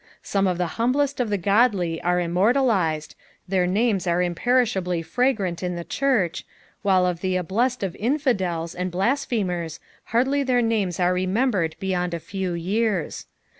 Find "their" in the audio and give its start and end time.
3.47-3.67, 10.43-10.63